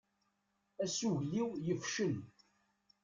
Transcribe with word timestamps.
Asugen-iw 0.83 1.49
yefcel. 1.65 2.15